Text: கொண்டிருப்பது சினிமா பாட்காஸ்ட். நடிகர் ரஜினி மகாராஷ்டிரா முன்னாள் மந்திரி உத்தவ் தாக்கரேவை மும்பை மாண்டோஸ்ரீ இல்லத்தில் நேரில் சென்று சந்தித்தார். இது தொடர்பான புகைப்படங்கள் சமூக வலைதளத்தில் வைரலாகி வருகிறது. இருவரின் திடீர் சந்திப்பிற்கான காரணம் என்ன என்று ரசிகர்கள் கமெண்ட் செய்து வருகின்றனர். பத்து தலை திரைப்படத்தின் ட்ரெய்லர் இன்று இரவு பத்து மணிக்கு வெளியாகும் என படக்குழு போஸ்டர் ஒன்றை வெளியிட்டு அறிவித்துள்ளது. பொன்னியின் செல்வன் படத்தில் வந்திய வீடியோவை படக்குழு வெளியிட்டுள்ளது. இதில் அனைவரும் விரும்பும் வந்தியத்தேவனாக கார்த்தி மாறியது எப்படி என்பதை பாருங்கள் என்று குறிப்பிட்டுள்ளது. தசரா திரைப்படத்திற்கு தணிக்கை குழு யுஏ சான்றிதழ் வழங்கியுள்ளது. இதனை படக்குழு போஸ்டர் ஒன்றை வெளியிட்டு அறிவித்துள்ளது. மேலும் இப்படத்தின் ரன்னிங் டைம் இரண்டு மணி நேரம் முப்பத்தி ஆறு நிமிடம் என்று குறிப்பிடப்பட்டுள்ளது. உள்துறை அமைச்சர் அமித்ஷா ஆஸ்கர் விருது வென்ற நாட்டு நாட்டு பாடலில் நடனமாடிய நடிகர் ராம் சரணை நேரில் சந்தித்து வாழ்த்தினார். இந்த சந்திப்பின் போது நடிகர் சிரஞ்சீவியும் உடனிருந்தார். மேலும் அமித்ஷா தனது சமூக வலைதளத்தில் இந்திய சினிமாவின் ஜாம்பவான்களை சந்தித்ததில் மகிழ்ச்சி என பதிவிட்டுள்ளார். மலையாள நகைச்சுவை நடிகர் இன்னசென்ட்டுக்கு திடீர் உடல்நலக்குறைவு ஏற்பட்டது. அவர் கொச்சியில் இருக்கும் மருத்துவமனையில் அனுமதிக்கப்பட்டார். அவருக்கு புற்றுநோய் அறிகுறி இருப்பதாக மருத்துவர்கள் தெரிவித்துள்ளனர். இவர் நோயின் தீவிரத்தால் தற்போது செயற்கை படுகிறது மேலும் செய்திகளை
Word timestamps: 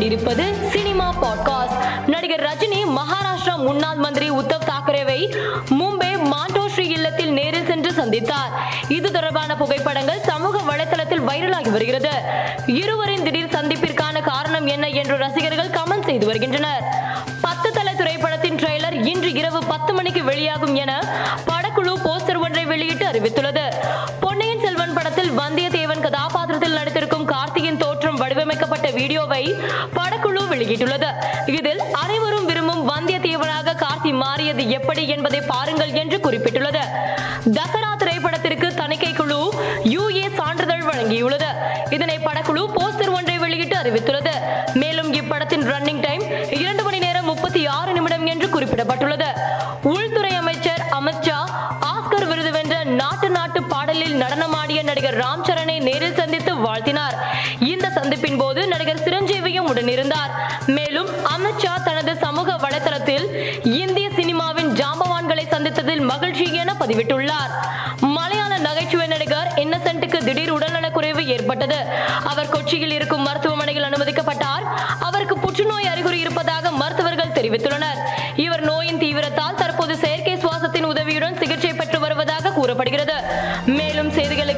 கொண்டிருப்பது 0.00 0.54
சினிமா 0.70 1.14
பாட்காஸ்ட். 1.22 2.08
நடிகர் 2.08 2.42
ரஜினி 2.42 2.98
மகாராஷ்டிரா 2.98 3.56
முன்னாள் 3.56 3.96
மந்திரி 3.96 4.30
உத்தவ் 4.30 4.68
தாக்கரேவை 4.70 5.36
மும்பை 5.70 6.32
மாண்டோஸ்ரீ 6.32 6.90
இல்லத்தில் 6.90 7.32
நேரில் 7.32 7.66
சென்று 7.66 7.90
சந்தித்தார். 7.90 8.52
இது 8.88 9.10
தொடர்பான 9.10 9.56
புகைப்படங்கள் 9.56 10.20
சமூக 10.20 10.58
வலைதளத்தில் 10.58 11.28
வைரலாகி 11.28 11.70
வருகிறது. 11.70 12.10
இருவரின் 12.66 13.22
திடீர் 13.22 13.54
சந்திப்பிற்கான 13.56 14.20
காரணம் 14.20 14.66
என்ன 14.66 14.88
என்று 14.88 15.16
ரசிகர்கள் 15.16 15.68
கமெண்ட் 15.68 16.04
செய்து 16.04 16.26
வருகின்றனர். 16.26 16.82
பத்து 17.40 17.70
தலை 17.70 17.94
திரைப்படத்தின் 17.94 18.56
ட்ரெய்லர் 18.56 19.06
இன்று 19.06 19.32
இரவு 19.32 19.64
பத்து 19.64 19.94
மணிக்கு 19.94 20.24
வெளியாகும் 20.24 20.74
என 20.74 21.04
படக்குழு 21.46 21.94
போஸ்டர் 22.04 22.40
ஒன்றை 22.40 22.64
வெளியிட்டு 22.64 23.06
அறிவித்துள்ளது. 23.06 23.74
பொன்னியின் 24.20 24.60
செல்வன் 24.60 24.94
படத்தில் 24.94 25.30
வந்திய 25.30 25.69
வீடியோவை 29.00 29.42
படக்குழு 29.96 30.42
வெளியிட்டுள்ளது. 30.52 31.10
இதில் 31.58 31.82
அனைவரும் 32.02 32.46
விரும்பும் 32.48 32.82
வந்தியத்தேவனாக 32.90 33.74
கார்த்தி 33.82 34.10
மாறியது 34.22 34.62
எப்படி 34.78 35.02
என்பதை 35.14 35.40
பாருங்கள் 35.52 35.92
என்று 36.02 36.16
குறிப்பிட்டுள்ளது. 36.24 36.82
தசரா 37.56 37.90
திரைப்படத்திற்கு 38.02 38.68
தணிக்கை 38.80 39.12
குழு 39.12 39.38
யுஏ 39.94 40.26
சான்றிதழ் 40.38 40.84
வழங்கியுள்ளது. 40.88 41.50
இதனை 41.96 42.16
படக்குழு 42.26 42.62
போஸ்டர் 42.76 43.14
ஒன்றை 43.18 43.36
வெளியிட்டு 43.44 43.76
அறிவித்துள்ளது. 43.82 44.34
மேலும் 44.82 45.10
இப்படத்தின் 45.20 45.66
ரன்னிங் 45.72 46.02
டைம் 46.06 46.24
இரண்டு 46.62 46.82
மணி 46.88 46.98
நேரம் 47.06 47.28
முப்பத்தி 47.32 47.62
ஆறு 47.78 47.92
நிமிடம் 47.92 48.26
என்று 48.32 48.48
குறிப்பிடப்பட்டுள்ளது. 48.54 49.30
உள்துறை 49.94 50.32
அமைச்சர் 50.42 50.82
அமித்ஷா 50.98 51.38
ஆஸ்கர் 51.92 52.28
விருது 52.30 52.52
வென்ற 52.58 52.76
நாட்டு 53.00 53.30
நாட்டு 53.38 53.60
பாடலில் 53.90 54.20
நடனமாடிய 54.22 54.80
நடிகர் 54.82 55.16
ராம் 55.18 55.44
சரணை 55.46 55.74
நேரில் 55.80 56.14
சந்தித்து 56.14 56.52
வாழ்த்தினார். 56.54 57.14
இந்த 57.60 57.86
சந்திப்பின் 57.94 58.36
போது 58.38 58.66
நடிகர் 58.66 59.02
சிரஞ்சீவியும் 59.06 59.68
உடனிருந்தார். 59.70 60.32
மேலும் 60.66 61.08
அமித்ஷா 61.32 61.72
தனது 61.84 62.12
சமூக 62.16 62.52
வலைதளத்தில் 62.52 63.26
இந்திய 63.64 64.08
சினிமாவின் 64.18 64.70
ஜாம்பவான்களை 64.80 65.44
சந்தித்ததில் 65.54 66.04
மகிழ்ச்சி 66.10 66.46
என 66.54 66.74
பதிவிட்டுள்ளார். 66.80 67.52
மலையாள 68.00 68.58
நகைச்சுவை 68.58 69.06
நடிகர் 69.06 69.50
இன்னசென்ட்டுக்கு 69.56 70.20
திடீர் 70.24 70.54
உடல்நலக்குறைவு 70.54 71.24
ஏற்பட்டது. 71.36 71.80
அவர் 72.24 72.52
கொச்சியில் 72.54 72.96
இருக்கும் 72.98 73.26
மருத்துவமனையில் 73.28 73.88
அனுமதிக்கப்பட்டார். 73.90 74.66
அவருக்கு 75.00 75.38
புற்றுநோய் 75.38 75.90
அறிகுறி 75.94 76.20
இருப்பதாக 76.26 76.70
மருத்துவர்கள் 76.70 77.36
தெரிவித்துள்ளனர். 77.40 78.00
இவர் 78.46 78.64
நோயின் 78.70 79.02
தீவிரத்தால் 79.04 79.60
தற்போது 79.62 79.96
செயற்கை 79.96 80.29
படுகிறது 82.80 83.16
மேலும் 83.72 84.10
செய்திகளை 84.10 84.49